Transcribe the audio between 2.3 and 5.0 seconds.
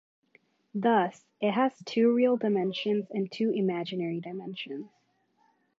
dimensions and two imaginary dimensions.